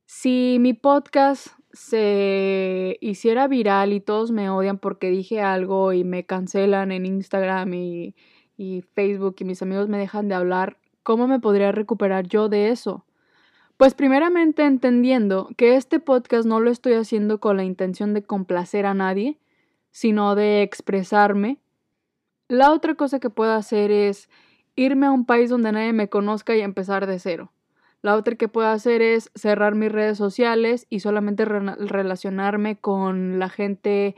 Si 0.09 0.59
mi 0.61 0.73
podcast 0.73 1.49
se 1.73 2.97
hiciera 3.01 3.49
viral 3.49 3.93
y 3.93 4.01
todos 4.01 4.31
me 4.31 4.49
odian 4.49 4.79
porque 4.79 5.11
dije 5.11 5.43
algo 5.43 5.93
y 5.93 6.05
me 6.05 6.25
cancelan 6.25 6.93
en 6.93 7.07
Instagram 7.07 7.75
y, 7.75 8.15
Facebook 8.95 9.35
y 9.41 9.45
mis 9.45 9.61
amigos 9.63 9.89
me 9.89 9.99
dejan 9.99 10.29
de 10.29 10.37
hablar, 10.37 10.79
¿cómo 11.03 11.27
me 11.27 11.41
podría 11.41 11.73
recuperar 11.73 12.29
yo 12.29 12.49
de 12.49 12.71
eso? 12.71 13.05
Pues 13.77 13.95
primeramente 13.95 14.65
entendiendo 14.65 15.49
que 15.57 15.75
este 15.75 15.99
podcast 15.99 16.47
no 16.47 16.61
lo 16.61 16.71
estoy 16.71 16.93
haciendo 16.93 17.41
con 17.41 17.57
la 17.57 17.65
intención 17.65 18.15
de 18.15 18.23
complacer 18.23 18.87
a 18.87 18.95
nadie, 18.95 19.41
sino 19.91 20.37
de 20.37 20.63
expresarme. 20.63 21.59
La 22.47 22.71
otra 22.71 22.95
cosa 22.95 23.19
que 23.19 23.29
puedo 23.29 23.53
hacer 23.53 23.91
es 23.91 24.31
irme 24.77 25.07
a 25.07 25.11
un 25.11 25.27
país 25.27 25.51
donde 25.51 25.73
nadie 25.73 25.93
me 25.93 26.09
conozca 26.09 26.55
y 26.57 26.61
empezar 26.61 27.09
de 27.09 27.19
cero. 27.19 27.53
La 28.07 28.15
otra 28.15 28.37
que 28.37 28.47
puedo 28.47 28.69
hacer 28.69 29.03
es 29.03 29.33
cerrar 29.35 29.75
mis 29.75 29.91
redes 29.91 30.17
sociales 30.17 30.87
y 30.89 31.01
solamente 31.01 31.45
relacionarme 31.45 32.79
con 32.79 33.41
la 33.41 33.49
gente 33.49 34.15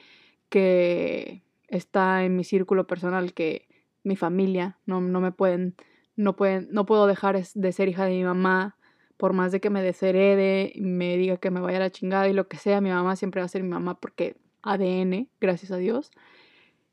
que 0.50 1.42
está 1.68 2.23
en 2.23 2.37
mi 2.37 2.45
círculo 2.45 2.87
personal, 2.87 3.33
que 3.33 3.66
mi 4.04 4.14
familia, 4.14 4.76
no, 4.85 5.00
no 5.00 5.23
me 5.23 5.33
pueden, 5.33 5.75
no 6.16 6.37
pueden, 6.37 6.68
no 6.71 6.85
puedo 6.85 7.07
dejar 7.07 7.42
de 7.42 7.73
ser 7.73 7.88
hija 7.88 8.04
de 8.04 8.11
mi 8.11 8.25
mamá, 8.25 8.76
por 9.16 9.33
más 9.33 9.52
de 9.52 9.61
que 9.61 9.71
me 9.71 9.83
desherede, 9.83 10.75
me 10.76 11.16
diga 11.16 11.38
que 11.38 11.50
me 11.50 11.61
vaya 11.61 11.78
a 11.78 11.80
la 11.80 11.90
chingada 11.90 12.28
y 12.28 12.35
lo 12.35 12.47
que 12.47 12.59
sea, 12.59 12.83
mi 12.83 12.90
mamá 12.90 13.16
siempre 13.16 13.40
va 13.40 13.47
a 13.47 13.49
ser 13.49 13.62
mi 13.62 13.71
mamá 13.71 13.99
porque 13.99 14.37
ADN, 14.61 15.30
gracias 15.40 15.73
a 15.73 15.78
Dios. 15.78 16.11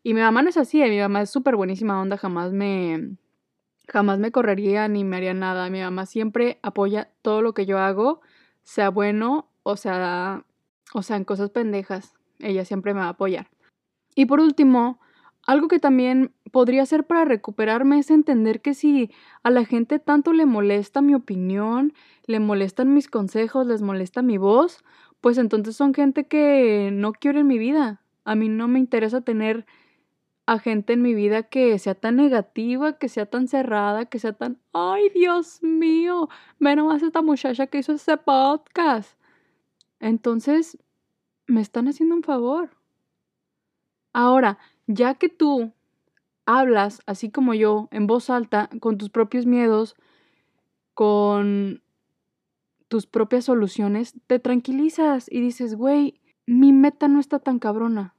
Y 0.02 0.14
mi 0.14 0.22
mamá 0.22 0.44
no 0.44 0.48
es 0.48 0.56
así, 0.56 0.82
mi 0.82 1.00
mamá 1.00 1.24
es 1.24 1.30
súper 1.30 1.58
buenísima 1.58 2.02
onda, 2.02 2.16
jamás 2.16 2.54
me, 2.54 3.18
Jamás 3.88 4.20
me 4.20 4.32
correría 4.32 4.88
ni 4.88 5.04
me 5.04 5.18
haría 5.18 5.34
nada. 5.34 5.70
Mi 5.70 5.82
mamá 5.82 6.06
siempre 6.06 6.60
apoya 6.62 7.10
todo 7.22 7.42
lo 7.42 7.54
que 7.54 7.66
yo 7.66 7.80
hago, 7.80 8.22
sea 8.64 8.90
bueno 8.90 9.50
o 9.68 9.78
sea, 9.78 10.46
o 10.94 11.02
sea, 11.02 11.18
en 11.18 11.24
cosas 11.24 11.50
pendejas. 11.50 12.14
Ella 12.40 12.66
siempre 12.66 12.94
me 12.94 13.00
va 13.00 13.08
a 13.08 13.10
apoyar. 13.10 13.48
Y 14.14 14.28
por 14.28 14.40
último, 14.40 15.00
algo 15.46 15.68
que 15.68 15.80
también 15.80 16.32
podría 16.52 16.86
ser 16.86 17.06
para 17.06 17.26
recuperarme 17.26 17.98
es 17.98 18.12
entender 18.12 18.62
que 18.62 18.76
si 18.76 19.12
a 19.42 19.50
la 19.50 19.66
gente 19.66 19.98
tanto 19.98 20.34
le 20.34 20.46
molesta 20.46 21.02
mi 21.02 21.16
opinión, 21.16 21.94
le 22.28 22.40
molestan 22.40 22.94
mis 22.94 23.08
consejos, 23.08 23.66
les 23.66 23.82
molesta 23.82 24.22
mi 24.22 24.38
voz, 24.38 24.84
pues 25.20 25.40
entonces 25.40 25.76
son 25.76 25.96
gente 25.96 26.28
que 26.28 26.92
no 26.94 27.12
quiero 27.12 27.40
en 27.40 27.48
mi 27.48 27.58
vida. 27.58 28.02
A 28.24 28.36
mí 28.36 28.48
no 28.48 28.68
me 28.68 28.78
interesa 28.78 29.22
tener 29.22 29.66
a 30.48 30.60
gente 30.60 30.94
en 30.94 31.02
mi 31.02 31.14
vida 31.14 31.44
que 31.44 31.78
sea 31.80 31.96
tan 31.96 32.18
negativa, 32.18 32.98
que 32.98 33.10
sea 33.10 33.26
tan 33.26 33.48
cerrada, 33.48 34.06
que 34.06 34.20
sea 34.20 34.34
tan, 34.34 34.60
ay 34.74 35.10
Dios 35.10 35.62
mío, 35.64 36.30
ve 36.60 36.76
nomás 36.76 37.02
esta 37.02 37.22
muchacha 37.22 37.68
que 37.68 37.80
hizo 37.80 37.94
ese 37.94 38.18
podcast. 38.18 39.18
Entonces, 40.00 40.78
me 41.48 41.62
están 41.62 41.88
haciendo 41.88 42.16
un 42.16 42.24
favor. 42.24 42.70
Ahora, 44.14 44.60
ya 44.88 45.16
que 45.16 45.30
tú 45.30 45.74
hablas, 46.46 47.02
así 47.08 47.32
como 47.32 47.54
yo, 47.54 47.88
en 47.92 48.06
voz 48.08 48.30
alta, 48.30 48.70
con 48.80 48.98
tus 48.98 49.10
propios 49.10 49.46
miedos, 49.46 49.96
con 50.94 51.82
tus 52.88 53.08
propias 53.08 53.46
soluciones, 53.46 54.14
te 54.28 54.40
tranquilizas 54.40 55.26
y 55.30 55.42
dices, 55.42 55.76
güey, 55.76 56.22
mi 56.46 56.72
meta 56.72 57.08
no 57.08 57.20
está 57.20 57.40
tan 57.40 57.58
cabrona 57.58 58.15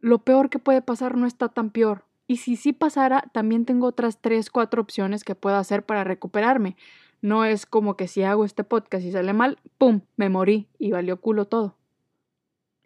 lo 0.00 0.18
peor 0.18 0.50
que 0.50 0.58
puede 0.58 0.82
pasar 0.82 1.16
no 1.16 1.26
está 1.26 1.48
tan 1.48 1.70
peor. 1.70 2.04
Y 2.26 2.36
si 2.36 2.56
sí 2.56 2.72
pasara, 2.72 3.24
también 3.32 3.64
tengo 3.64 3.86
otras 3.86 4.20
tres, 4.20 4.50
cuatro 4.50 4.82
opciones 4.82 5.24
que 5.24 5.34
puedo 5.34 5.56
hacer 5.56 5.84
para 5.84 6.04
recuperarme. 6.04 6.76
No 7.22 7.44
es 7.44 7.66
como 7.66 7.96
que 7.96 8.08
si 8.08 8.22
hago 8.22 8.44
este 8.44 8.64
podcast 8.64 9.04
y 9.04 9.12
sale 9.12 9.32
mal, 9.32 9.58
¡pum! 9.78 10.02
me 10.16 10.28
morí 10.28 10.68
y 10.78 10.92
valió 10.92 11.20
culo 11.20 11.46
todo. 11.46 11.76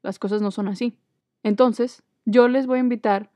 Las 0.02 0.18
cosas 0.18 0.42
no 0.42 0.50
son 0.50 0.68
así. 0.68 0.98
Entonces, 1.42 2.02
yo 2.24 2.48
les 2.48 2.66
voy 2.66 2.78
a 2.78 2.82
invitar 2.82 3.30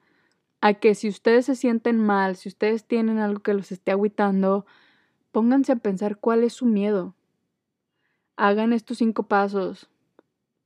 a 0.61 0.75
que 0.75 0.95
si 0.95 1.09
ustedes 1.09 1.47
se 1.47 1.55
sienten 1.55 1.99
mal, 1.99 2.37
si 2.37 2.49
ustedes 2.49 2.85
tienen 2.85 3.19
algo 3.19 3.41
que 3.41 3.55
los 3.55 3.71
esté 3.71 3.93
aguitando, 3.93 4.67
pónganse 5.31 5.73
a 5.73 5.77
pensar 5.77 6.19
cuál 6.19 6.43
es 6.43 6.55
su 6.55 6.67
miedo. 6.67 7.15
Hagan 8.37 8.73
estos 8.73 8.99
cinco 8.99 9.25
pasos. 9.25 9.89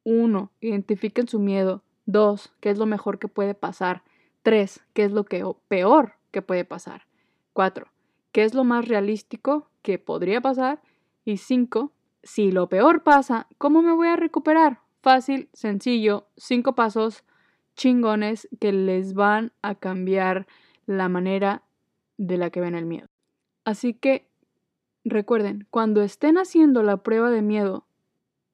Uno, 0.05 0.51
identifiquen 0.61 1.29
su 1.29 1.38
miedo. 1.40 1.83
Dos, 2.07 2.53
¿qué 2.61 2.71
es 2.71 2.79
lo 2.79 2.87
mejor 2.87 3.19
que 3.19 3.29
puede 3.29 3.55
pasar? 3.55 4.03
Tres, 4.43 4.81
¿qué 4.93 5.05
es 5.05 5.12
lo 5.12 5.25
que, 5.25 5.45
peor 5.69 6.15
que 6.31 6.43
puede 6.43 6.65
pasar? 6.65 7.07
Cuatro, 7.53 7.87
¿qué 8.33 8.45
es 8.45 8.55
lo 8.55 8.65
más 8.65 8.88
realístico 8.88 9.69
que 9.83 9.99
podría 9.99 10.41
pasar? 10.41 10.83
Y 11.25 11.37
cinco, 11.37 11.93
si 12.23 12.51
lo 12.51 12.69
peor 12.69 13.03
pasa, 13.03 13.47
¿cómo 13.59 13.83
me 13.83 13.93
voy 13.93 14.09
a 14.09 14.17
recuperar? 14.17 14.81
Fácil, 15.01 15.49
sencillo, 15.53 16.27
cinco 16.37 16.75
pasos 16.75 17.25
chingones 17.77 18.49
que 18.61 18.73
les 18.73 19.15
van 19.15 19.53
a 19.62 19.75
cambiar 19.75 20.47
la 20.87 21.09
manera 21.09 21.62
de 22.19 22.37
la 22.37 22.51
que 22.51 22.61
ven 22.61 22.75
el 22.75 22.87
miedo. 22.87 23.09
Así 23.65 23.95
que 23.95 24.27
recuerden, 25.05 25.67
cuando 25.71 26.03
estén 26.03 26.37
haciendo 26.37 26.83
la 26.83 26.99
prueba 26.99 27.31
de 27.31 27.43
miedo, 27.43 27.87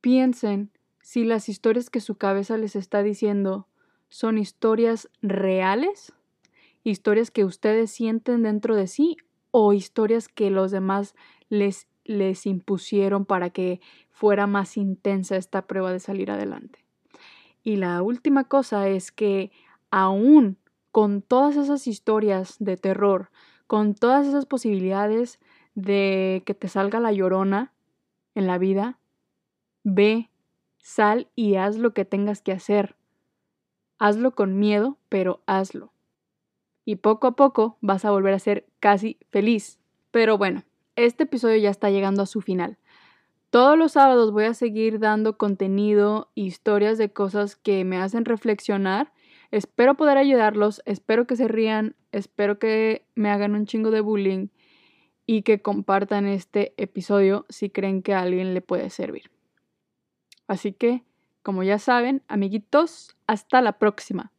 piensen 0.00 0.70
si 1.08 1.24
las 1.24 1.48
historias 1.48 1.88
que 1.88 2.00
su 2.00 2.16
cabeza 2.16 2.58
les 2.58 2.76
está 2.76 3.02
diciendo 3.02 3.66
son 4.10 4.36
historias 4.36 5.08
reales, 5.22 6.12
historias 6.84 7.30
que 7.30 7.46
ustedes 7.46 7.90
sienten 7.90 8.42
dentro 8.42 8.76
de 8.76 8.86
sí 8.88 9.16
o 9.50 9.72
historias 9.72 10.28
que 10.28 10.50
los 10.50 10.70
demás 10.70 11.14
les, 11.48 11.88
les 12.04 12.44
impusieron 12.44 13.24
para 13.24 13.48
que 13.48 13.80
fuera 14.10 14.46
más 14.46 14.76
intensa 14.76 15.36
esta 15.36 15.66
prueba 15.66 15.94
de 15.94 16.00
salir 16.00 16.30
adelante. 16.30 16.84
Y 17.64 17.76
la 17.76 18.02
última 18.02 18.44
cosa 18.44 18.86
es 18.86 19.10
que 19.10 19.50
aún 19.90 20.58
con 20.92 21.22
todas 21.22 21.56
esas 21.56 21.86
historias 21.86 22.56
de 22.58 22.76
terror, 22.76 23.30
con 23.66 23.94
todas 23.94 24.26
esas 24.26 24.44
posibilidades 24.44 25.40
de 25.74 26.42
que 26.44 26.52
te 26.52 26.68
salga 26.68 27.00
la 27.00 27.12
llorona 27.12 27.72
en 28.34 28.46
la 28.46 28.58
vida, 28.58 28.98
ve 29.84 30.28
Sal 30.88 31.28
y 31.36 31.56
haz 31.56 31.76
lo 31.76 31.92
que 31.92 32.06
tengas 32.06 32.40
que 32.40 32.50
hacer. 32.50 32.96
Hazlo 33.98 34.30
con 34.34 34.58
miedo, 34.58 34.96
pero 35.10 35.42
hazlo. 35.44 35.92
Y 36.86 36.96
poco 36.96 37.26
a 37.26 37.36
poco 37.36 37.76
vas 37.82 38.06
a 38.06 38.10
volver 38.10 38.32
a 38.32 38.38
ser 38.38 38.66
casi 38.80 39.18
feliz. 39.28 39.78
Pero 40.12 40.38
bueno, 40.38 40.64
este 40.96 41.24
episodio 41.24 41.58
ya 41.58 41.68
está 41.68 41.90
llegando 41.90 42.22
a 42.22 42.26
su 42.26 42.40
final. 42.40 42.78
Todos 43.50 43.76
los 43.76 43.92
sábados 43.92 44.32
voy 44.32 44.44
a 44.44 44.54
seguir 44.54 44.98
dando 44.98 45.36
contenido, 45.36 46.30
historias 46.34 46.96
de 46.96 47.12
cosas 47.12 47.56
que 47.56 47.84
me 47.84 47.98
hacen 47.98 48.24
reflexionar. 48.24 49.12
Espero 49.50 49.94
poder 49.94 50.16
ayudarlos, 50.16 50.80
espero 50.86 51.26
que 51.26 51.36
se 51.36 51.48
rían, 51.48 51.96
espero 52.12 52.58
que 52.58 53.04
me 53.14 53.28
hagan 53.28 53.54
un 53.54 53.66
chingo 53.66 53.90
de 53.90 54.00
bullying 54.00 54.48
y 55.26 55.42
que 55.42 55.60
compartan 55.60 56.26
este 56.26 56.72
episodio 56.78 57.44
si 57.50 57.68
creen 57.68 58.00
que 58.00 58.14
a 58.14 58.22
alguien 58.22 58.54
le 58.54 58.62
puede 58.62 58.88
servir. 58.88 59.30
Así 60.48 60.72
que, 60.72 61.04
como 61.42 61.62
ya 61.62 61.78
saben, 61.78 62.24
amiguitos, 62.26 63.16
hasta 63.26 63.60
la 63.60 63.78
próxima. 63.78 64.32